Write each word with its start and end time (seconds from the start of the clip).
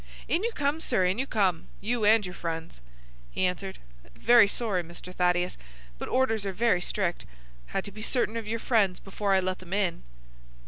"In 0.27 0.43
you 0.43 0.51
come, 0.53 0.79
sir, 0.79 1.05
in 1.05 1.19
you 1.19 1.27
come,—you 1.27 2.05
and 2.05 2.25
your 2.25 2.33
friends," 2.33 2.81
he 3.29 3.45
answered. 3.45 3.77
"Very 4.15 4.47
sorry, 4.47 4.81
Mr. 4.81 5.13
Thaddeus, 5.13 5.59
but 5.99 6.09
orders 6.09 6.43
are 6.43 6.53
very 6.53 6.81
strict. 6.81 7.23
Had 7.67 7.85
to 7.85 7.91
be 7.91 8.01
certain 8.01 8.35
of 8.35 8.47
your 8.47 8.57
friends 8.57 8.99
before 8.99 9.35
I 9.35 9.39
let 9.39 9.59
them 9.59 9.73
in." 9.73 10.01